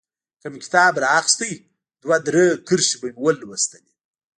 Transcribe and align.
که 0.41 0.47
مې 0.51 0.59
کتاب 0.65 0.93
رااخيست 1.03 1.41
دوه 2.03 2.17
درې 2.27 2.45
کرښې 2.67 2.95
به 3.01 3.07
مې 3.13 3.19
ولوستلې. 3.23 3.93